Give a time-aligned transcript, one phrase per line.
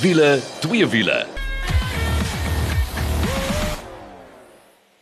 [0.00, 1.26] Wiele, twee wiele.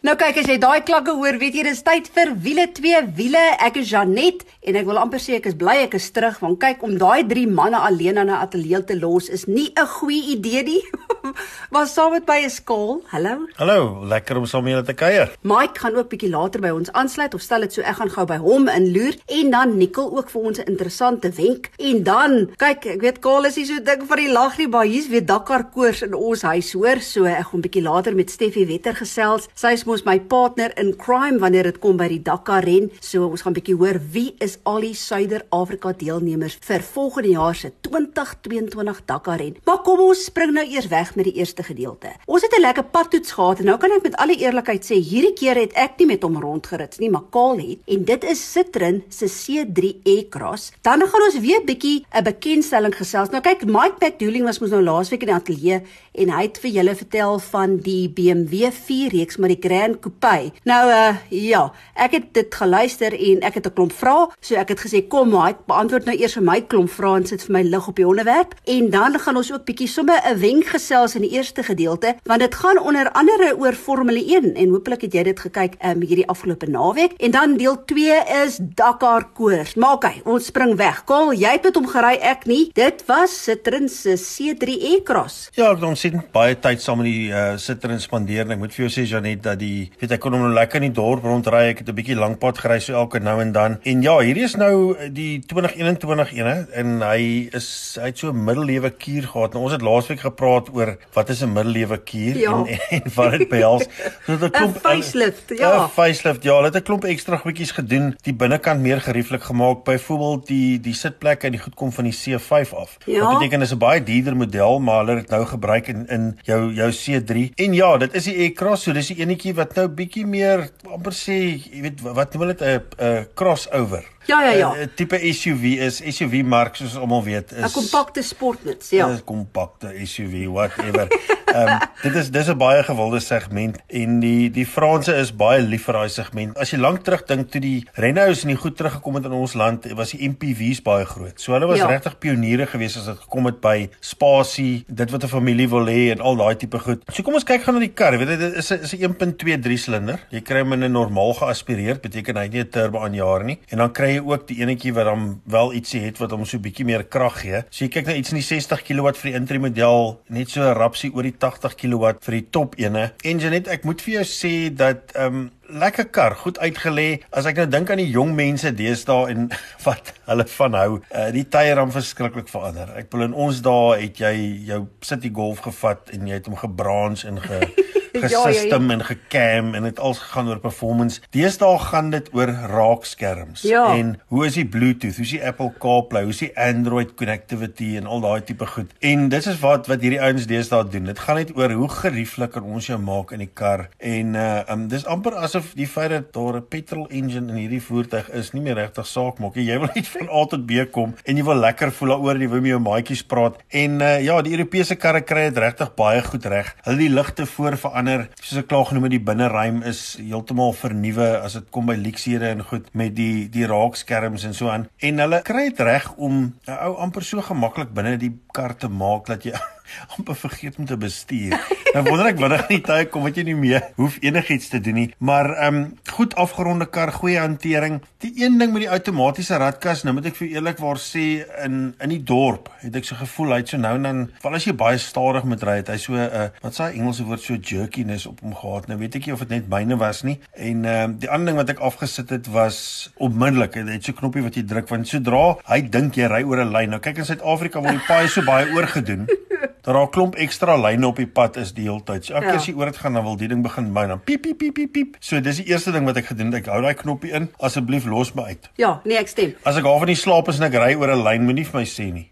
[0.03, 3.43] Nou kyk as jy daai klanke hoor, weet jy dis tyd vir wiele twee wiele.
[3.63, 6.59] Ek is Janet en ek wil amper sê ek is bly ek is terug want
[6.61, 10.37] kyk om daai drie manne alleen aan 'n ateljee te los is nie 'n goeie
[10.37, 10.83] idee nie.
[11.73, 13.03] maar saam met by 'n skool.
[13.07, 13.49] Hallo.
[13.57, 15.33] Hallo, lekker om saam met julle te kuier.
[15.43, 18.27] Mike gaan ook bietjie later by ons aansluit of stel dit so ek gaan gou
[18.27, 22.87] by hom inloer en dan Nikkel ook vir ons 'n interessante wenk en dan kyk
[22.87, 25.65] ek weet Kaal is hier so ding van die lag nie, maar hier's weer Dakar
[25.65, 27.01] koers in ons huis hoor.
[27.01, 29.49] So ek gaan bietjie later met Steffi Wetter gesels.
[29.55, 32.91] Sy is mos my partner in crime wanneer dit kom by die Dakar ren.
[33.01, 37.73] So ons gaan bietjie hoor wie is al die Suider-Afrika deelnemers vir volgende jaar se
[37.81, 39.57] 2022 Dakar ren.
[39.65, 42.15] Maar kom ons spring nou eers weg met die eerste gedeelte.
[42.27, 45.35] Ons het 'n lekker padtoets gehad en nou kan ek met alle eerlikheid sê hierdie
[45.35, 49.03] keer het ek nie met hom rondgerits nie, maar Kaal het en dit is Citroen
[49.09, 50.73] se C3 E-Cross.
[50.83, 53.31] Dan gaan ons weer bietjie 'n bekendstelling gesels.
[53.31, 56.71] Nou kyk, Mike McDouling was mos nou laasweek in die ateljee en hy het vir
[56.71, 60.53] julle vertel van die BMW 4 reeks met die Grand Coupe.
[60.65, 64.73] Nou uh ja, ek het dit geluister en ek het 'n klomp vrae, so ek
[64.73, 67.63] het gesê kom Mike, beantwoord nou eers vir my klomp vrae en sit vir my
[67.69, 71.23] lig op die onderwerp en dan gaan ons ook bietjie sommer 'n wenk gesels in
[71.23, 75.23] die eerste gedeelte want dit gaan onder andere oor Formule 1 en hopelik het jy
[75.23, 79.75] dit gekyk um, hierdie afgelope naweek en dan deel 2 is Dakar koers.
[79.75, 81.03] Maar okay, ons spring weg.
[81.05, 82.71] Kol, jy het met hom gery, ek nie.
[82.77, 85.51] Dit was Citroen se C3 E-Cross.
[85.59, 88.87] Ja, ek het baie tyd saam met die uh, Citroen spandeer en ek moet vir
[88.87, 91.69] jou sê Janet dat die weet ek kon hom nou lekker in die dorp rondry.
[91.73, 93.79] Ek het 'n bietjie lank pad gery so elke nou en dan.
[93.85, 97.69] En ja, hierdie is nou die 2021 ene en hy is
[98.01, 99.53] hy het so 'n middelewe kuur gehad.
[99.55, 102.53] Nou, ons het laasweek gepraat oor wat is 'n middelewe kuur Ja.
[102.67, 103.87] en, en wat dit behels.
[104.27, 105.85] So 'n klomp facelift, ja.
[105.85, 109.85] 'n Facelift, ja, hulle het 'n klomp ekstra goedjies gedoen, die binnekant meer gerieflik gemaak.
[109.85, 112.97] Byvoorbeeld die die sitplekke en die goed kom van die C5 af.
[113.07, 113.25] Ja.
[113.25, 116.39] Wat beteken is 'n baie duurder model, maar hulle het dit nou gebruik in in
[116.43, 117.53] jou jou C3.
[117.57, 121.13] En ja, dit is die E-Cross, so dis die enetjie wat nou bietjie meer amper
[121.13, 124.05] sê, jy weet wat noem hulle dit 'n 'n crossover.
[124.29, 124.75] Ja, ja, ja.
[124.77, 129.09] 'n tipe SUV is SUV mark soos almal weet is 'n Kompakte sportnuts, ja.
[129.09, 131.09] 'n kompakte SUV whatever.
[131.55, 135.63] Ehm um, dit is dis 'n baie gewilde segment en die die Franse is baie
[135.63, 136.59] lief vir daai segment.
[136.59, 139.87] As jy lank terugdink toe die Renaults en die goed teruggekom het in ons land,
[139.97, 141.41] was die MPV's baie groot.
[141.41, 141.87] So hulle was Ja.
[141.87, 146.11] regtig pioniere gewees as dit gekom het by spasie, dit wat 'n familie wil hê
[146.13, 147.03] en al daai tipe goed.
[147.13, 148.13] So kom ons kyk gou na die kar.
[148.13, 150.19] Jy weet dit is 'n is 'n 1.2 silinder.
[150.31, 153.59] Jy kry hom in 'n normaal geaspireerd, beteken hy het nie 'n turbo aanjaer nie.
[153.71, 156.59] En dan kry jy ook die enetjie wat dan wel ietsie het wat hom so
[156.59, 157.63] bietjie meer krag gee.
[157.71, 160.61] So jy kyk na iets in die 60 kW vir die intri model, net so
[160.61, 163.11] 'n rapsie oor die 80 kW vir die top ene.
[163.27, 167.21] En Janet, ek moet vir jou sê dat ehm um, lekker kar, goed uitgelê.
[167.29, 169.51] As ek nou dink aan die jong mense deesdae en
[169.87, 172.95] wat hulle van hou, uh, die tye dan verskriklik verander.
[172.97, 174.33] Ek bedoel in ons dae het jy
[174.71, 177.61] jou City Golf gevat en jy het hom gebrans en ge
[178.13, 181.21] Ja, gesystem en gecam en dit alles gegaan oor performance.
[181.31, 183.97] Deesdae gaan dit oor raakskerms Ja.
[183.97, 187.97] en hoe is die Bluetooth, hoe is die Apple CarPlay, hoe is die Android connectivity
[187.97, 188.91] en al daai tipe goed.
[189.01, 191.05] En dit is wat wat hierdie ouens deesdae doen.
[191.05, 193.89] Dit gaan net oor hoe gerieflik kan ons jou maak in die kar.
[193.99, 197.83] En uh um, dis amper asof die feit dat daar 'n petrol engine in hierdie
[197.83, 199.65] voertuig is nie meer regtig saak maak nie.
[199.65, 202.49] Jy wil net van A tot B kom en jy wil lekker voel daaroor, jy
[202.49, 203.57] wil met jou maatjies praat.
[203.69, 206.75] En uh ja, die Europese karre kry dit regtig baie goed reg.
[206.85, 211.27] Hulle die ligte voor verander, soos ek klaar genoem het, die binneruim is heeltemal vernuwe
[211.43, 214.87] as dit kom by leksiere en goed met die die raakskerms en so aan.
[215.03, 218.89] En hulle kry dit reg om 'n ou amper so gemaklik binne die kar te
[218.89, 219.53] maak dat jy
[220.17, 221.57] amper vergeet om te bestuur.
[221.95, 224.99] Nou wonder ek wanneer die tye kom wat jy nie meer hoef enigiets te doen
[225.01, 225.07] nie.
[225.19, 225.85] Maar ehm um,
[226.19, 228.01] goed afgeronde kar, goeie hantering.
[228.25, 231.25] Die een ding met die outomatiese radkas, nou moet ek vir eerlikwaar sê
[231.65, 234.59] in in die dorp het ek so gevoel hy het so nou en dan, val
[234.59, 237.43] as jy baie stadig moet ry, het hy so 'n uh, wat sê Engelse woord
[237.43, 238.89] so jerkiness op hom gehad.
[238.89, 240.39] Nou weet ek nie of dit net myne was nie.
[240.55, 243.75] En ehm um, die ander ding wat ek afgesit het was onmiddellik.
[243.75, 246.61] Hy het so 'n knoppie wat jy druk want sodra hy dink jy ry oor
[246.65, 246.91] 'n lyn.
[246.91, 249.27] Nou kyk in Suid-Afrika word die paai so baie oorgedoen
[249.83, 252.25] dat daar 'n klomp ekstra lyne op die pad is die hele tyd.
[252.25, 252.51] So elke Ja.
[252.51, 254.59] keer as jy oor dit gaan, dan wil die ding begin my dan piep piep
[254.59, 255.17] piep piep piep.
[255.21, 256.55] So dis die eerste ding wat ek gedoen het.
[256.55, 257.49] Ek hou daai knoppie in.
[257.61, 258.69] Asseblief los my uit.
[258.77, 259.55] Ja, nee, ek stem.
[259.65, 261.81] As ek half in die slaap is en ek ry oor 'n lyn, moenie vir
[261.81, 262.31] my sê nie.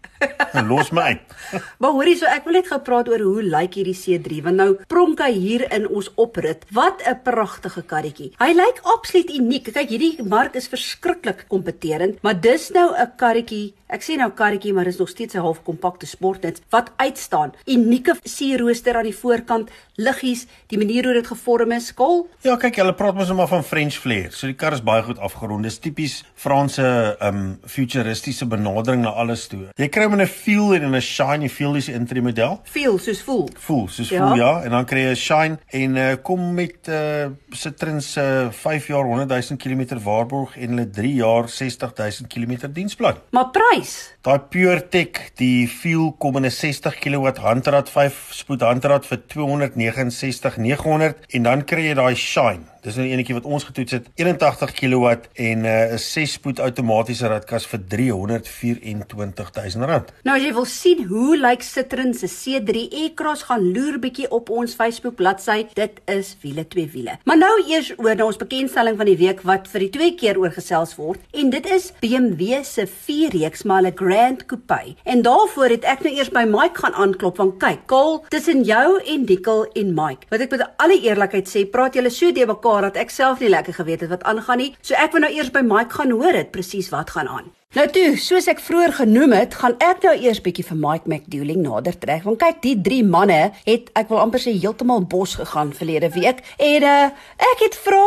[0.67, 1.21] Los my uit.
[1.79, 4.69] Maar hoorie, so ek wil net gou praat oor hoe lyk hierdie C3 want nou
[4.91, 6.65] pronk hy hier in ons oprit.
[6.75, 8.31] Wat 'n pragtige karretjie.
[8.39, 9.71] Hy lyk absoluut uniek.
[9.73, 13.73] Kyk, hierdie mark is verskriklik kompeterend, maar dis nou 'n karretjie.
[13.87, 17.53] Ek sê nou karretjie, maar dis nog steeds 'n half kompakte sportnuts wat uitstaan.
[17.65, 22.27] Unieke sierrooster aan die voorkant, liggies, die manier hoe dit gevorm is, kol.
[22.41, 24.31] Ja, kyk, hulle praat mos nou maar van French flair.
[24.31, 25.63] So die kar is baie goed afgerond.
[25.63, 29.69] Dis tipies Franse um futuristiese benadering na alles toe.
[29.77, 31.43] Jy kry hom in 'n feel en in 'n shine.
[31.43, 32.61] Jy feel dis intri model.
[32.63, 33.49] Feel soos voel.
[33.59, 34.27] Voel soos Ja.
[34.27, 38.47] voel ja en dan kry jy 'n shine en uh, kom met uh, Citroen se
[38.51, 43.15] 5 jaar 100 000 km waarborg en hulle 3 jaar 60 000 km diensplan.
[43.31, 44.13] Maar prys.
[44.21, 49.17] Daai Pure Tech, die Fuel kom in 'n 60 kW handrad 5 spoed handrad vir
[49.27, 52.63] 269.900 en dan kry jy daai Shine.
[52.87, 55.09] Dis nou enetjie wat ons getoets het, 81 kW
[55.43, 60.13] en 'n uh, 6 spoed outomatiese radkas vir 324.000 rand.
[60.23, 64.49] Nou as jy wil sien hoe lyk Citroen se C3 e-Cross gaan loer bietjie op
[64.49, 65.67] ons Facebook bladsy.
[65.73, 67.17] Dit is wiele twee wiele.
[67.25, 70.39] Maar nou eers oor na ons bekendstelling van die week wat vir die tweede keer
[70.39, 74.95] oorgesels word en dit is BMW se 4 reeks maar 'n Grand Coupe.
[75.03, 79.01] En daarvoor het ek nou eers by Mike gaan aanklop want kyk, Kaal, tussen jou
[79.03, 80.27] en Dikkel en Mike.
[80.29, 83.49] Wat ek met alle eerlikheid sê, praat julle so de mekaar dat ek self nie
[83.49, 84.75] lekker geweet het wat aangaan nie.
[84.81, 87.56] So ek wil nou eers by Mike gaan hoor dit presies wat gaan aan.
[87.75, 91.59] Nou toe, soos ek vroeër genoem het, gaan ek nou eers bietjie vir Mike McDouling
[91.65, 92.21] nader trek.
[92.23, 96.39] Want kyk, die drie manne het ek wil amper sê heeltemal bos gegaan verlede week
[96.63, 97.09] en uh,
[97.49, 98.05] ek het vra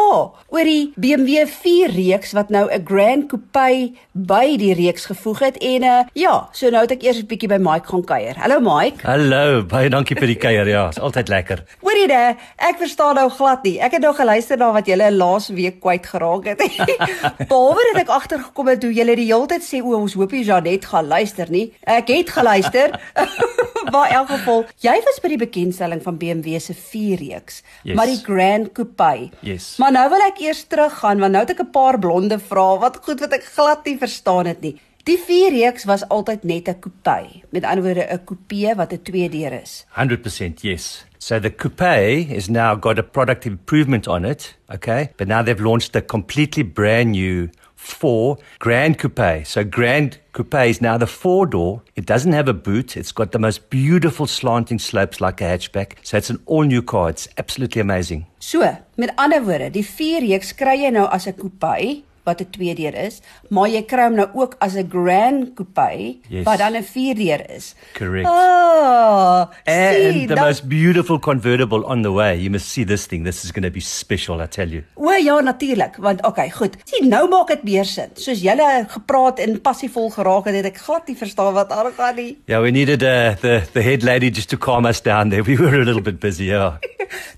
[0.48, 5.60] oor die BMW 4 reeks wat nou 'n Grand Coupe by die reeks gevoeg het
[5.60, 8.40] en uh, ja, so nou het ek eers 'n bietjie by Mike gaan kuier.
[8.40, 9.04] Hallo Mike.
[9.04, 10.64] Hallo, baie dankie vir die kuier.
[10.72, 11.64] Ja, is altyd lekker.
[11.84, 13.76] Hoorie nee, ek verstaan nou glad nie.
[13.76, 16.64] Ek het nou geluister na wat julle laas week kwyt geraak het.
[17.52, 20.44] Behalwe dat ek agtergekom het hoe julle die hele tyd sê o, ons hoop jy
[20.46, 21.66] Janet gaan luister nie.
[21.84, 22.94] Ek het geluister.
[23.92, 27.96] maar in elk geval, jy was by die bekendstelling van BMW se 4 reeks, Yes.
[27.96, 29.30] maar die Grand Coupe.
[29.46, 29.76] Yes.
[29.80, 33.00] Maar nou wil ek eers teruggaan want nou het ek 'n paar blonde vrae wat
[33.04, 34.76] goed wat ek glad nie verstaan het nie.
[35.08, 37.42] Die 4 reeks was altyd net 'n coupe.
[37.50, 39.86] Met ander woorde 'n coupe wat 'n twee deur is.
[39.96, 41.04] 100% yes.
[41.18, 45.10] So the coupe has now got a product improvement on it, okay?
[45.16, 47.48] But now they've launched a completely brand new
[47.80, 49.46] four Grand Coupe.
[49.46, 51.82] So Grand Coupe is now the four door.
[51.96, 52.96] It doesn't have a boot.
[52.96, 55.94] It's got the most beautiful slanting slopes like a hatchback.
[56.02, 57.08] So it's an all new car.
[57.08, 58.26] It's absolutely amazing.
[58.38, 58.60] So,
[58.96, 62.74] met ander woorde, die 4 reeks kry jy nou as 'n coupe wat 'n twee
[62.74, 66.44] deur is, maar jy kry hom nou ook as 'n grand coupe Yes.
[66.44, 67.74] wat dan 'n vier deur is.
[67.94, 68.26] Correct.
[68.28, 72.36] Oh, And sien, the dan- most beautiful convertible on the way.
[72.38, 73.24] You must see this thing.
[73.24, 74.82] This is going to be special, I tell you.
[74.94, 76.76] O ja, natuurlik, want okay, goed.
[76.84, 78.08] Sien, nou maak dit meer sin.
[78.14, 82.38] Soos julle gepraat en passievol geraak het, het ek glad nie verstaan wat aangaan nie.
[82.46, 85.42] Yeah, we needed uh, the the head lady just to calm us down there.
[85.50, 86.72] We were a little bit busy, yeah.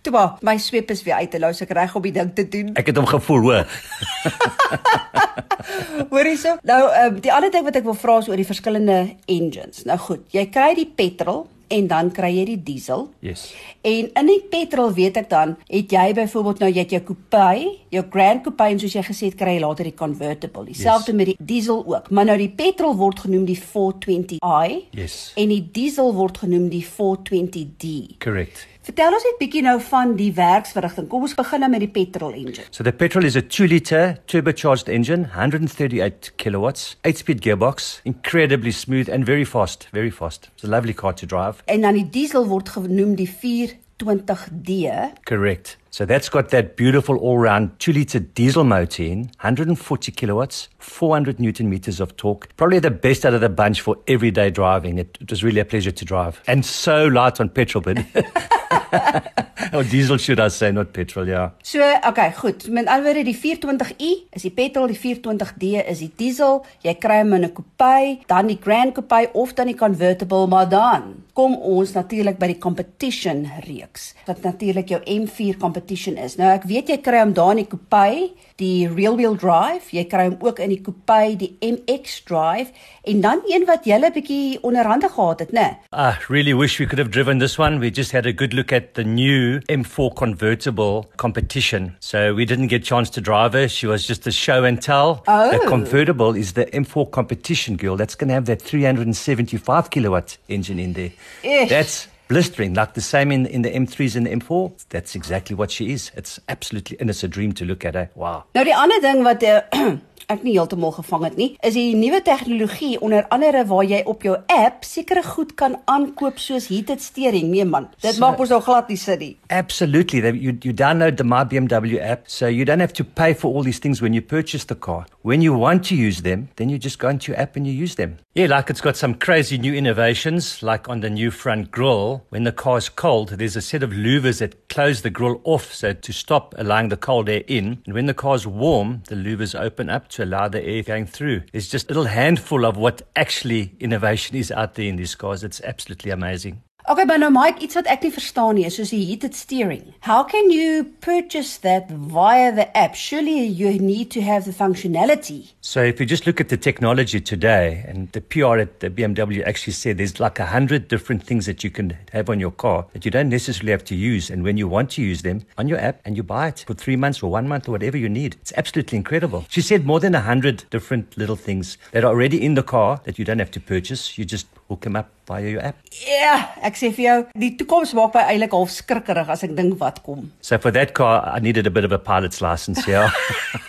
[0.03, 2.71] Toe maar, my sweep is weer uit is ek reg om die ding te doen.
[2.75, 3.67] Ek het hom gevoel, hoor.
[6.11, 6.57] Hoor hierso.
[6.67, 8.99] Nou, um, die ander ding wat ek wil vra is oor die verskillende
[9.31, 9.85] engines.
[9.89, 13.07] Nou goed, jy kry die petrol en dan kry jy die diesel.
[13.25, 13.47] Yes.
[13.87, 17.47] En in die petrol weet ek dan, het jy byvoorbeeld nou jy het jou coupe,
[17.95, 20.67] jou Grand Coupe en soos jy gesê het kry jy later die convertible.
[20.69, 21.17] Dieselfde Yes.
[21.17, 22.11] met die diesel ook.
[22.11, 25.33] Maar nou die petrol word genoem die 420i Yes.
[25.37, 28.19] en die diesel word genoem die 420d.
[28.21, 28.67] Correct.
[28.83, 31.05] Vertel ons net bietjie nou van die werksverrigting.
[31.07, 32.65] Kom ons begin nou met die petrol engine.
[32.75, 38.73] So the petrol is a 2 liter turbocharged engine, 138 kilowatts, 8 speed gearbox, incredibly
[38.75, 40.51] smooth and very fast, very fast.
[40.57, 41.63] It's a lovely car to drive.
[41.71, 44.91] En dan die diesel word genoem die 420d.
[45.31, 45.77] Correct.
[45.93, 51.69] So that's got that beautiful all-round 2 liter diesel motor in, 140 kilowatts, 400 newton
[51.69, 52.49] meters of torque.
[52.57, 54.97] Probably the best out of the bunch for everyday driving.
[54.97, 56.41] It, it was really a pleasure to drive.
[56.47, 57.99] And so light on petrol, but
[59.75, 61.51] or diesel should I say, not petrol, yeah.
[61.63, 62.71] So, okay, goed.
[62.71, 66.63] Met ander woorde, die 420i is die petrol, die 420d is die diesel.
[66.87, 70.69] Jy kry hom in 'n coupe, dan die Grand Coupe of dan die convertible, maar
[70.69, 74.15] dan kom ons natuurlik by die competition reeks.
[74.27, 76.37] Wat natuurlik jou M4 competition is.
[76.37, 80.29] Nou ek weet jy kry hom daar in die coupe, die wheel drive, jy kry
[80.29, 82.71] hom ook in die coupe, die MX drive
[83.05, 85.77] en dan een wat jy 'n bietjie onderhande gehad het, né?
[85.93, 87.81] I really wish we could have driven this one.
[87.81, 91.97] We just had a good look at the new M4 convertible competition.
[92.01, 93.69] So we didn't get a chance to drive her.
[93.69, 95.23] She was just a show and tell.
[95.27, 95.51] Oh.
[95.51, 97.97] The convertible is the M4 competition girl.
[97.97, 101.13] That's going to have that 375 kilowatt engine in there.
[101.43, 101.69] Ish.
[101.69, 104.73] That's blistering, like the same in, in the M3s and the M4.
[104.89, 106.11] That's exactly what she is.
[106.17, 108.09] It's absolutely, and it's a dream to look at her.
[108.15, 108.45] Wow.
[108.55, 109.61] Nou die ander ding wat uh,
[110.29, 114.23] ek nie heeltemal gevang het nie, is die nuwe tegnologie onder andere waar jy op
[114.23, 117.51] jou app sekere goed kan aankoop soos heated steering.
[117.51, 119.37] Nee man, dit So- maak ons nou glad nie sin nie.
[119.49, 120.21] Absolutely.
[120.21, 123.55] They- You, you download the My BMW app, so you don't have to pay for
[123.55, 125.07] all these things when you purchase the car.
[125.25, 127.73] when you want to use them, then you just go into your app and you
[127.73, 128.17] use them.
[128.35, 132.23] Yeah, like it's got some crazy new innovations, like on the new front grille.
[132.31, 135.93] When the car's cold, there's a set of louvers that close the grille off so
[135.93, 137.79] to stop allowing the cold air in.
[137.87, 141.43] And when the car's warm, the louvers open up to allow the air going through.
[141.53, 145.43] It's just a little handful of what actually innovation is out there in these cars.
[145.43, 146.63] It's absolutely amazing.
[146.89, 149.85] Okay, but nou Mike, iets wat ek nie verstaan nie, is soos die heated steering.
[150.03, 152.97] How can you purchase that via the app?
[152.99, 155.53] Surely you need to have the functionality.
[155.61, 159.47] So if you just look at the technology today, and the PR at the BMW
[159.47, 162.87] actually said there's like a hundred different things that you can have on your car
[162.95, 165.69] that you don't necessarily have to use, and when you want to use them on
[165.69, 168.09] your app, and you buy it for three months or one month or whatever you
[168.09, 169.47] need, it's absolutely incredible.
[169.49, 173.01] She said more than a hundred different little things that are already in the car
[173.05, 174.19] that you don't have to purchase.
[174.19, 175.77] You just hook them up via your app.
[175.93, 179.55] Ja, yeah, ek sê vir jou, die toekoms maak my eintlik half skrikkerig as ek
[179.59, 180.31] dink wat kom.
[180.41, 183.11] So for that car, I needed a bit of a pilot's license, yeah.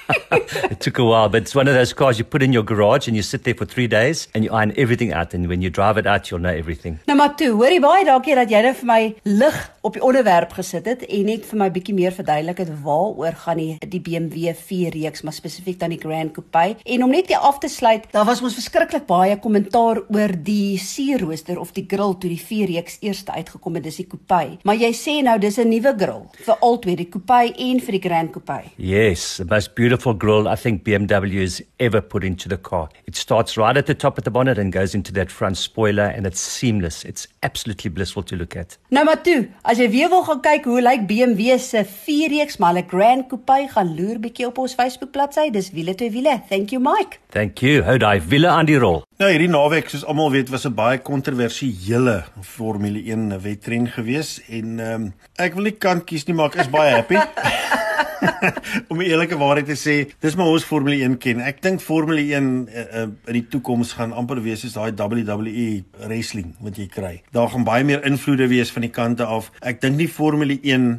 [0.71, 3.07] it took a while, but it's one of those cars you put in your garage
[3.07, 5.69] and you sit there for 3 days and you iron everything out and when you
[5.69, 6.99] drive it out, you'll know everything.
[7.07, 10.53] Nou maar toe, hoorie baie dankie dat jy net vir my lig op die onderwerp
[10.55, 14.53] gesit het en net vir my bietjie meer verduidelik het waaroor gaan die die BMW
[14.55, 16.77] 4 reeks, maar spesifiek dan die Grand Coupe.
[16.87, 20.79] En om net hier af te sluit, daar was ons verskriklik baie kommentaar oor die
[20.79, 24.39] C-rooster of die grill toe die 4 reeks eers uitgekom het, dis die Coupe.
[24.63, 28.03] Maar jy sê nou dis 'n nuwe grill vir albei, die Coupe en vir die
[28.07, 28.61] Grand Coupe.
[28.77, 32.87] Yes, the most beautiful grille I think BMW has ever put into the car.
[33.05, 36.07] It starts right at the top of the bonnet and goes into that front spoiler
[36.15, 37.03] and it's seamless.
[37.03, 38.77] It's absolutely blissful to look at.
[38.89, 42.59] Nou maar toe, as jy weer wil gaan kyk hoe lyk BMW se 4 reeks
[42.61, 45.49] maar 'n Grand Coupe, gaan loer bietjie op ons Facebook bladsy.
[45.49, 46.41] Dis wiele twee wiele.
[46.49, 47.17] Thank you Mike.
[47.29, 47.81] Thank you.
[47.81, 49.03] Hou daai wiele aan die rol.
[49.17, 54.79] Nou hierdie naweek soos almal weet was 'n baie kontroversiële Formule 1 wedren gewees en
[54.79, 57.17] ehm um, ek wil nie kant kies nie maar ek is baie happy.
[58.91, 61.41] om die eerlike waarheid te sê, dis maar ons Formule 1 ken.
[61.43, 65.83] Ek dink Formule 1 uh, uh, in die toekoms gaan amper wees soos daai WWE
[66.05, 67.13] wrestling wat jy kry.
[67.35, 69.51] Daar gaan baie meer invloede wees van die kante af.
[69.61, 70.89] Ek dink nie Formule 1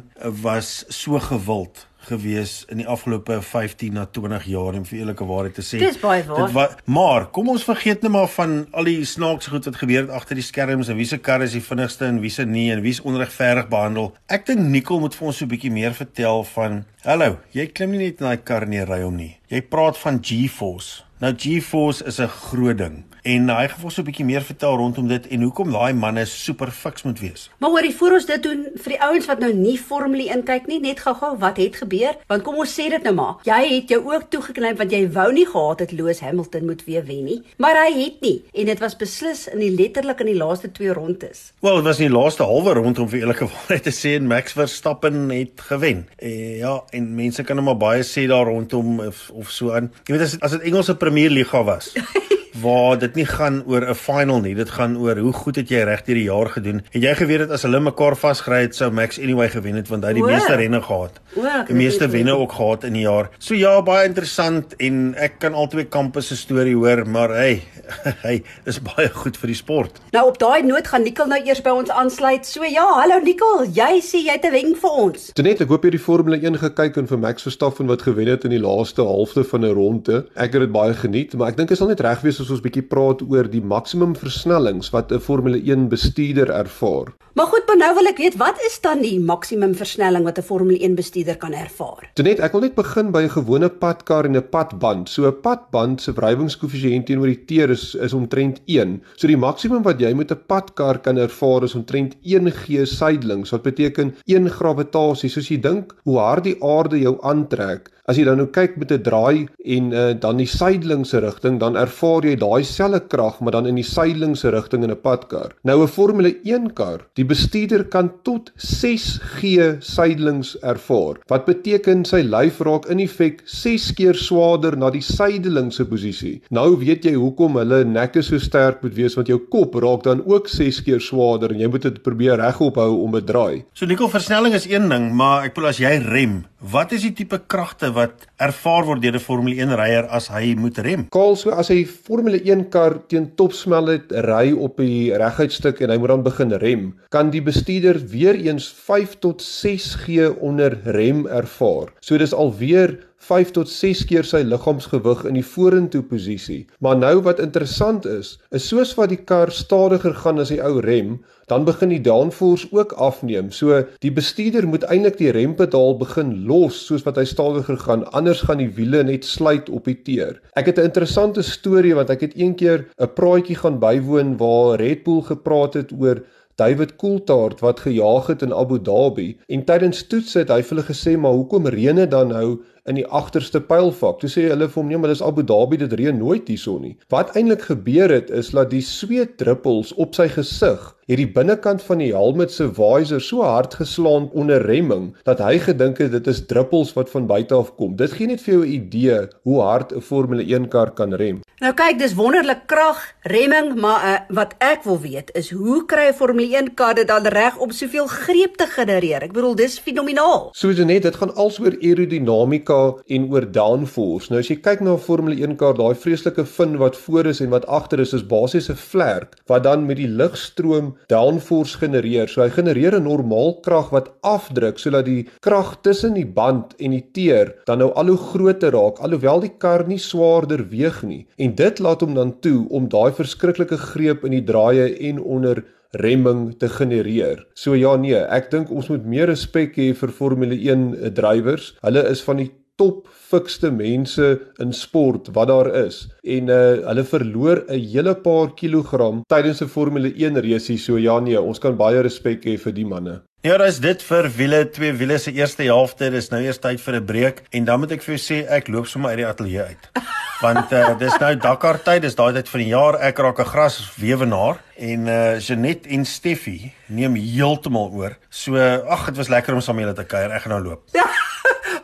[0.43, 5.55] was so gewild gewees in die afgelope 15 na 20 jaar om vir eerlike waarheid
[5.59, 5.79] te sê.
[5.81, 6.45] Dis baie waar.
[6.45, 10.05] Dit wa maar kom ons vergeet net maar van al die snaakse goed wat gebeur
[10.05, 12.67] het agter die skerms en wie se kar is die vinnigste en wie se nie
[12.73, 14.11] en wie's onregverdig behandel.
[14.27, 17.91] Ek dink Nicole moet vir ons so 'n bietjie meer vertel van Hallo, jy klim
[17.91, 19.37] nie net in daai kar en jy ry hom nie.
[19.49, 21.04] Jy praat van G-force.
[21.19, 24.75] Nou G-force is 'n groot ding en hy gaan vir ons 'n bietjie meer vertel
[24.77, 27.49] rondom dit en hoekom daai manne super fiks moet wees.
[27.59, 30.67] Maar hoorie, voor ons dit doen vir die ouens wat nou nie Formule 1 kyk
[30.67, 32.15] nie, net gou-gou wat het gebeur?
[32.27, 33.35] Want kom ons sê dit nou maar.
[33.43, 37.03] Jy het jou ook toegeknyp want jy wou nie gehad het Lewis Hamilton moet weer
[37.05, 40.37] wen nie, maar hy het nie en dit was beslis in die letterlik in die
[40.37, 41.53] laaste 2 rondes.
[41.61, 44.27] Wel, dit was in die laaste halwe rond om vir eerlike waarheid te sê en
[44.27, 46.07] Max Verstappen het gewen.
[46.17, 49.91] Eh ja, en mense kan nou maar baie sê daar rondom of, of so aan.
[50.05, 51.93] Jy weet as as dit Engelse Premier Liga was.
[52.61, 55.83] waar dit nie gaan oor 'n final nie, dit gaan oor hoe goed het jy
[55.83, 56.81] reg deur die jaar gedoen.
[56.91, 60.03] Het jy geweet dat as hulle mekaar vasgery het, sou Max anyway gewen het want
[60.03, 61.19] hy het die o, meeste renne gehad.
[61.35, 63.29] O, die meeste wenne ook gehad in die jaar.
[63.39, 67.61] So ja, baie interessant en ek kan albei kampe se storie hoor, maar hey,
[68.25, 69.99] hey, is baie goed vir die sport.
[70.11, 72.45] Nou op daai noot gaan Nikkel nou eers by ons aansluit.
[72.45, 75.31] So ja, hallo Nikkel, jy sê jy het 'n wenk vir ons.
[75.37, 78.27] Net ek hoop jy het die Formule 1 gekyk en vir Max Verstappen wat gewen
[78.27, 80.25] het in die laaste halfte van 'n ronde.
[80.35, 82.63] Ek het dit baie geniet, maar ek dink dit sal net reg wees as ons
[82.63, 87.13] bietjie praat oor die maksimum versnellings wat 'n Formule 1 bestuurder ervaar.
[87.35, 90.41] Maar goed, maar nou wil ek weet wat is dan die maksimum versnelling wat 'n
[90.41, 92.11] Formule 1 bestuurder kan ervaar?
[92.23, 95.09] Net ek wil net begin by 'n gewone padkar en 'n padband.
[95.09, 99.01] So 'n padband se wrywingskoëffisiënt teenoor die teer is is omtrent 1.
[99.15, 103.49] So die maksimum wat jy met 'n padkar kan ervaar is omtrent 1 g suidelings
[103.51, 105.29] wat beteken 1 gravitasie.
[105.29, 108.91] Soos jy dink hoe hard die aarde jou aantrek, As jy dan nou kyk met
[108.93, 113.55] 'n draai en uh, dan die suidelingse rigting, dan ervaar jy daai selfe krag maar
[113.57, 115.55] dan in die suidelingse rigting in 'n padkar.
[115.63, 121.17] Nou 'n Formule 1 kar, die bestuurder kan tot 6G suidelings ervaar.
[121.27, 126.41] Wat beteken sy lyf raak in effek 6 keer swaarder na die suidelingse posisie.
[126.51, 130.21] Nou weet jy hoekom hulle nekke so sterk moet wees want jou kop raak dan
[130.25, 133.65] ook 6 keer swaarder en jy moet dit probeer regop hou om 'n draai.
[133.73, 137.13] So Nico, versnelling is een ding, maar ek bedoel as jy rem, wat is die
[137.13, 141.07] tipe kragte wat ervaar word deur 'n Formule 1 ryer as hy moet rem.
[141.09, 145.97] Kaal so as hy Formule 1 kar teen topsnelheid ry op die reguitstuk en hy
[145.97, 151.25] moet dan begin rem, kan die bestuurder weer eens 5 tot 6 G onder rem
[151.27, 151.93] ervaar.
[152.01, 156.65] So dis alweer 5 tot 6 keer sy liggaamsgewig in die vorentoe posisie.
[156.79, 160.77] Maar nou wat interessant is, is soos wat die kar stadiger gaan as die ou
[160.85, 161.15] rem,
[161.49, 163.49] dan begin die downforce ook afneem.
[163.53, 168.45] So die bestuurder moet eintlik die rempedaal begin los soos wat hy stadiger gaan, anders
[168.45, 170.39] gaan die wiele net sluit op die teer.
[170.53, 175.03] Ek het 'n interessante storie want ek het eendag 'n praatjie gaan bywoon waar Red
[175.03, 176.21] Bull gepraat het oor
[176.55, 180.87] David Coulthard wat gejaag het in Abu Dhabi en tydens toets het hy vir hulle
[180.87, 184.19] gesê maar hoekom reën dit dan nou in die agterste pylvak.
[184.21, 186.95] Toe sê hulle vir hom nee, maar dis Abu Dhabi, dit reën nooit hierson nie.
[187.13, 191.99] Wat eintlik gebeur het is dat die sweetdruppels op sy gesig het die binnekant van
[192.01, 196.41] die helmet se visor so hard geslaan onder remming dat hy gedink het dit is
[196.49, 197.93] druppels wat van buite af kom.
[197.95, 201.41] Dit gee net vir jou 'n idee hoe hard 'n Formule 1 kar kan rem.
[201.61, 206.09] Nou kyk, dis wonderlik krag, remming, maar uh, wat ek wil weet is hoe kry
[206.09, 209.21] 'n Formule 1 kar dit dan reg om soveel greep te genereer?
[209.23, 210.49] Ek bedoel, dis fenomenaal.
[210.51, 214.29] Soos net, dit gaan alsoor aerodinamika en oor downforce.
[214.29, 217.41] Nou as jy kyk na 'n Formule 1 kar, daai vreeslike fin wat voor is
[217.41, 222.29] en wat agter is, is basies 'n vlerk wat dan met die lugstroom downforce genereer.
[222.29, 226.91] So hy genereer 'n normaal krag wat afdruk sodat die krag tussen die band en
[226.91, 231.27] die teer dan nou al hoe groter raak alhoewel die kar nie swaarder weeg nie.
[231.37, 235.63] En dit laat hom dan toe om daai verskriklike greep in die draaie en onder
[235.91, 237.45] remming te genereer.
[237.53, 241.73] So ja nee, ek dink ons moet meer respek hê vir Formule 1 drywers.
[241.85, 244.25] Hulle is van die top fikste mense
[244.59, 249.67] in sport wat daar is en uh hulle verloor 'n hele paar kilogram tydens 'n
[249.67, 253.21] Formule 1 race so ja nee ons kan baie respek hê vir die manne.
[253.45, 256.07] Ja, dis dit vir wiele, twee wiele se eerste helfte.
[256.09, 258.67] Dis nou eers tyd vir 'n breek en dan moet ek vir jou sê ek
[258.67, 259.83] loop sommer uit die ateljee uit.
[260.43, 262.95] Want uh dis nou Dakar tyd, dis daai tyd van die jaar.
[262.99, 268.17] Ek raak 'n graswewenaar en uh Janet en Steffi neem heeltemal oor.
[268.29, 270.31] So ag, dit was lekker om saam met julle te kuier.
[270.31, 270.89] Ek gaan nou loop.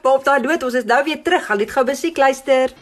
[0.04, 1.46] Maar op daai noot, ons is nou weer terug.
[1.46, 2.74] Gaan net gou musiek luister.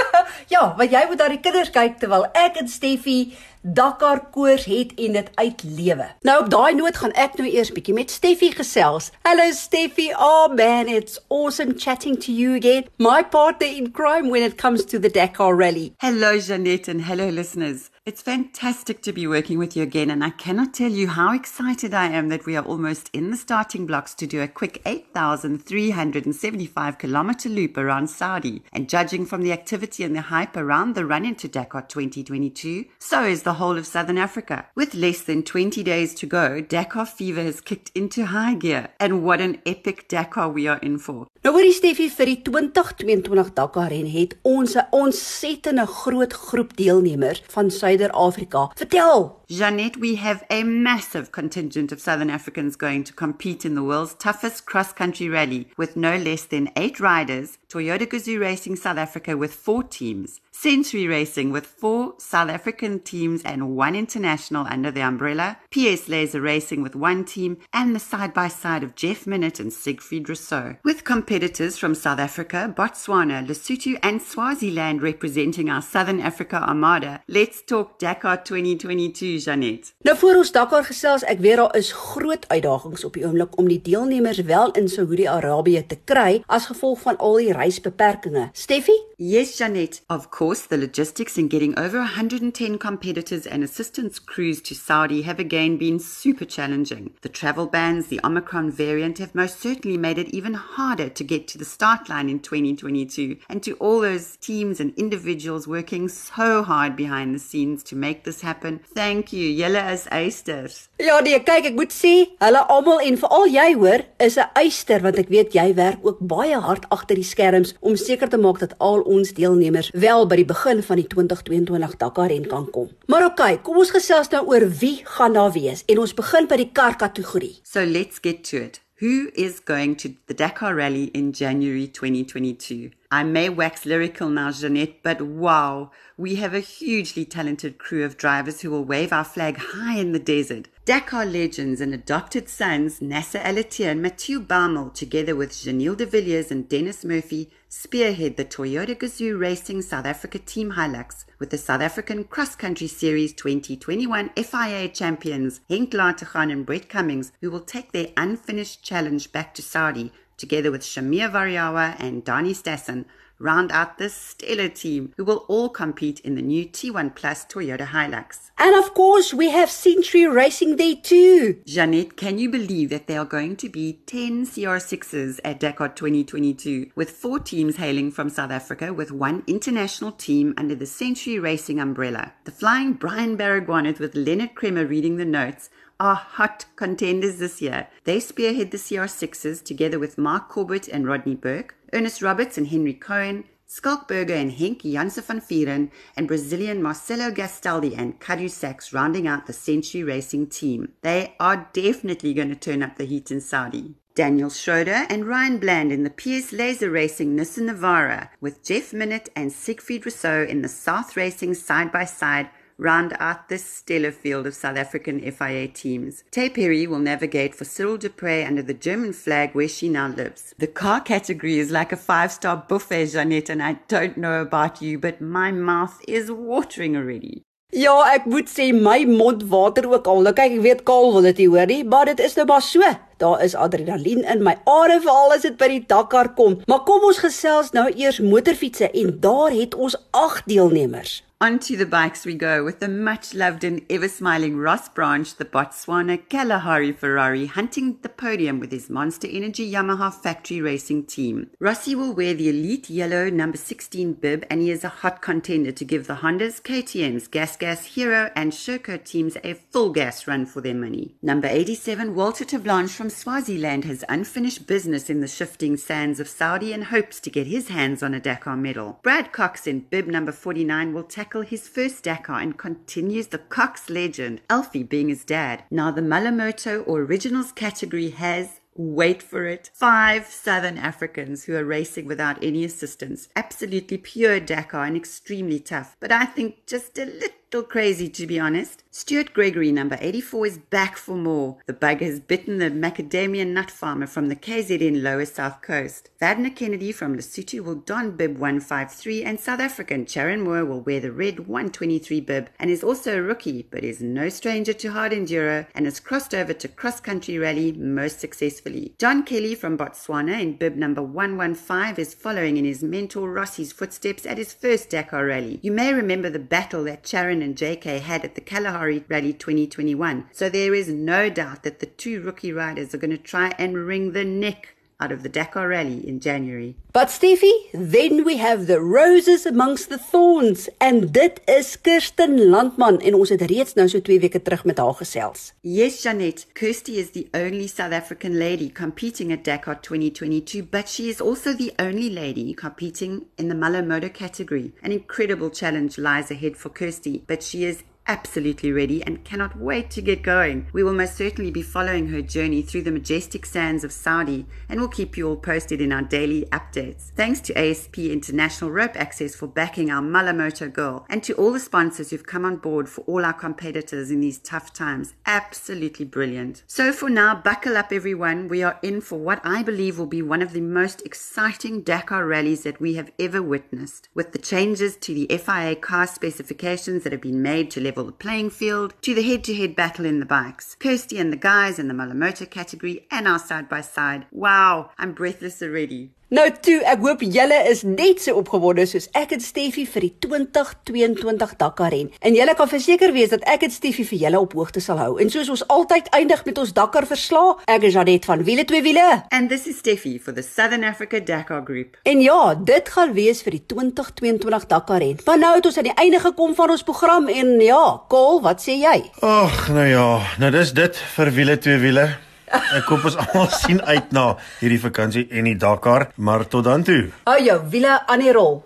[0.52, 4.92] ja, want jy moet daar die kinders kyk terwyl ek en Steffie Dakar koers het
[5.00, 6.10] en dit uitlewe.
[6.28, 9.08] Nou op daai noot gaan ek nou eers bietjie met Steffie gesels.
[9.24, 10.10] Hello Steffie.
[10.12, 12.84] Oh man, it's awesome chatting to you again.
[12.98, 15.94] My partner in crime when it comes to the Dakar Rally.
[16.00, 17.93] Hello Jeanette and hello listeners.
[18.06, 21.94] It's fantastic to be working with you again, and I cannot tell you how excited
[21.94, 26.98] I am that we are almost in the starting blocks to do a quick 8,375
[26.98, 28.62] kilometer loop around Saudi.
[28.74, 33.24] And judging from the activity and the hype around the run into Dakar 2022, so
[33.24, 34.66] is the whole of Southern Africa.
[34.74, 39.24] With less than 20 days to go, Dakar fever has kicked into high gear, and
[39.24, 41.28] what an epic Dakar we are in for.
[41.44, 47.42] Nou hoorie Steffie vir die 2022 Dakar ren het ons 'n ontsettende groot groep deelnemers
[47.48, 48.76] van Suid Suider-Afrika.
[48.76, 49.36] Vertel.
[49.48, 54.14] Jeanette, we have a massive contingent of Southern Africans going to compete in the world's
[54.14, 59.54] toughest cross-country rally with no less than 8 riders, Toyota Gazoo Racing South Africa with
[59.54, 65.58] 4 teams, Century Racing with 4 South African teams and 1 international under the umbrella,
[65.70, 70.76] PS Laser Racing with 1 team, and the side-by-side of Jeff Minute and Siegfried Rousseau.
[70.84, 77.60] With competitors from South Africa, Botswana, Lesotho and Swaziland representing our Southern Africa Armada, let's
[77.60, 79.92] talk Dakar 2022 Janet.
[80.04, 83.68] Nou voor ons Dakar gesels, ek weet daar is groot uitdagings op die oomblik om
[83.68, 88.54] die deelnemers wel in Saudi-Arabië te kry as gevolg van al die reisbeperkings.
[88.54, 88.94] Steffi?
[89.16, 90.02] Yes, Janet.
[90.08, 95.38] Of course, the logistics in getting over 110 competitors and assistance crews to Saudi have
[95.38, 97.14] again been super challenging.
[97.22, 101.48] The travel bans, the Omicron variant have most certainly made it even harder to get
[101.48, 103.38] to the start line in 2022.
[103.48, 108.24] And to all those teams and individuals working so hard behind the scenes to make
[108.24, 109.48] this happen, thank you.
[109.48, 110.88] Julle is eisters.
[110.98, 112.12] Ja, nee, kyk, ek moet sê,
[112.44, 116.20] hulle almal en veral jy hoor, is 'n eister want ek weet jy werk ook
[116.20, 120.42] baie hard agter die skerms om seker te maak dat al ons deelnemers wel by
[120.42, 122.88] die begin van die 2022 Dakar ren kan kom.
[123.06, 126.48] Maar oké, okay, kom ons gesels nou oor wie gaan daar wees en ons begin
[126.50, 127.60] by die kar kategorie.
[127.62, 128.80] So let's get to it.
[128.98, 132.90] Who is going to the Dakar Rally in January 2022?
[133.14, 138.16] I may wax lyrical now, Jeanette, but wow, we have a hugely talented crew of
[138.16, 140.66] drivers who will wave our flag high in the desert.
[140.84, 146.50] Dakar legends and adopted sons Nasser Alatia and Mathieu Baumel, together with Janelle de Villiers
[146.50, 151.82] and Dennis Murphy, spearhead the Toyota Gazoo Racing South Africa Team Hilux with the South
[151.82, 157.92] African Cross Country Series 2021 FIA champions Henk Lateghan and Brett Cummings, who will take
[157.92, 163.04] their unfinished challenge back to Saudi, together with Shamir Variawa and Dani Stassen,
[163.38, 167.86] round out this stellar team who will all compete in the new T1 Plus Toyota
[167.88, 168.50] Hilux.
[168.56, 171.60] And of course, we have Century Racing there too.
[171.66, 176.92] Jeanette, can you believe that there are going to be 10 CR6s at Dakar 2022
[176.94, 181.80] with four teams hailing from South Africa with one international team under the Century Racing
[181.80, 182.32] umbrella?
[182.44, 185.68] The flying Brian Baragwanath with Leonard Kremer reading the notes
[186.00, 187.88] are hot contenders this year.
[188.04, 192.94] They spearhead the CR6s together with Mark Corbett and Rodney Burke, Ernest Roberts and Henry
[192.94, 199.26] Cohen, Skalkberger and Henk Janse van Vieren, and Brazilian Marcelo Gastaldi and Kadu Sachs rounding
[199.26, 200.92] out the Century Racing team.
[201.02, 203.94] They are definitely going to turn up the heat in Saudi.
[204.14, 209.28] Daniel Schroeder and Ryan Bland in the PS Laser Racing Nissan Navara, with Jeff Minott
[209.34, 214.46] and Siegfried Rousseau in the South Racing side by side round out this stellar field
[214.46, 216.24] of South African FIA teams.
[216.30, 220.54] Tay Perry will navigate for Cyril Dupre under the German flag where she now lives.
[220.58, 224.98] The car category is like a five-star buffet, Jeanette, and I don't know about you,
[224.98, 227.42] but my mouth is watering already.
[227.74, 230.20] Ja, ek moet sê my mond water ook al.
[230.22, 232.86] Nou kyk, ek weet Kaal wil dit hoor nie, maar dit is nou maar so.
[233.18, 236.60] Daar is adrenalien in my are veral as dit by die Dakar kom.
[236.70, 241.24] Maar kom ons gesels nou eers motorfietsse en daar het ons 8 deelnemers.
[241.44, 245.44] Onto the bikes we go with the much loved and ever smiling Ross Branch, the
[245.44, 251.50] Botswana Kalahari Ferrari, hunting the podium with his Monster Energy Yamaha factory racing team.
[251.60, 255.70] Rossi will wear the elite yellow number 16 bib and he is a hot contender
[255.70, 260.46] to give the Hondas, KTMs, Gas Gas Hero, and Sherco teams a full gas run
[260.46, 261.14] for their money.
[261.20, 266.72] Number 87, Walter Tablanche from Swaziland, has unfinished business in the shifting sands of Saudi
[266.72, 268.98] and hopes to get his hands on a Dakar medal.
[269.02, 273.90] Brad Cox in bib number 49 will tackle his first Dakar and continues the Cox
[273.90, 275.64] legend, Alfie being his dad.
[275.70, 279.70] Now, the Malamoto or Originals category has Wait for it.
[279.72, 283.28] Five Southern Africans who are racing without any assistance.
[283.36, 285.96] Absolutely pure Dakar and extremely tough.
[286.00, 287.28] But I think just a little
[287.62, 288.82] crazy to be honest.
[288.90, 291.56] Stuart Gregory, number 84, is back for more.
[291.66, 296.10] The bug has bitten the macadamia nut farmer from the KZN lower south coast.
[296.20, 301.00] Vadna Kennedy from Lesotho will don bib 153 and South African Sharon Moore will wear
[301.00, 305.10] the red 123 bib and is also a rookie but is no stranger to hard
[305.10, 308.94] enduro and has crossed over to cross country rally most successfully.
[308.98, 314.24] John Kelly from Botswana in bib number 115 is following in his mentor Rossi's footsteps
[314.24, 315.58] at his first Dakar rally.
[315.62, 320.28] You may remember the battle that Sharon and JK had at the Kalahari Rally 2021.
[320.32, 323.76] So there is no doubt that the two rookie riders are going to try and
[323.76, 326.76] wring the neck out of the Dakar Rally in January.
[326.92, 333.00] But Steffi, then we have the roses amongst the thorns and dit is Kirsten Landman
[333.00, 335.52] en ons het reeds nou so 2 weke terug met haar gesels.
[335.62, 341.08] Yes, Janet, Kirsty is the only South African lady competing at Dakar 2022, but she
[341.08, 344.72] is also the only lady competing in the Malamoto category.
[344.82, 349.90] An incredible challenge lies ahead for Kirsty, but she is absolutely ready and cannot wait
[349.90, 350.66] to get going.
[350.72, 354.78] We will most certainly be following her journey through the majestic sands of Saudi and
[354.78, 357.10] we'll keep you all posted in our daily updates.
[357.16, 361.60] Thanks to ASP International Rope Access for backing our Malamoto girl and to all the
[361.60, 365.14] sponsors who've come on board for all our competitors in these tough times.
[365.26, 366.62] Absolutely brilliant.
[366.66, 368.48] So for now, buckle up everyone.
[368.48, 372.26] We are in for what I believe will be one of the most exciting Dakar
[372.26, 374.08] rallies that we have ever witnessed.
[374.14, 378.06] With the changes to the FIA car specifications that have been made to level level
[378.06, 380.74] the playing field to the head to head battle in the bikes.
[380.80, 384.26] Kirsty and the guys in the Malamoto category and our side by side.
[384.32, 386.10] Wow, I'm breathless already.
[386.34, 390.10] Nou toe, ek hoop julle is net so opgewonde soos ek en Steffie vir die
[390.24, 392.08] 2022 Dakar ren.
[392.26, 395.12] En julle kan verseker wees dat ek en Steffie vir julle op hoogte sal hou.
[395.22, 398.82] En soos ons altyd eindig met ons Dakar verslae, ek is Janet van Wiele twee
[398.82, 399.06] wiele.
[399.30, 402.00] And this is Steffie for the Southern Africa Dakar Group.
[402.02, 405.22] En ja, dit gaan wees vir die 2022 Dakar ren.
[405.30, 408.64] Maar nou het ons aan die einde gekom van ons program en ja, Kol, wat
[408.66, 408.98] sê jy?
[409.22, 410.08] Ag, nou ja,
[410.42, 412.10] nou dis dit vir Wiele twee wiele.
[412.78, 416.86] Ek koop ons almal sien uit na hierdie vakansie en die Dakar, maar tot dan
[416.86, 417.02] toe.
[417.28, 418.62] Hou jou wiele aan die rol.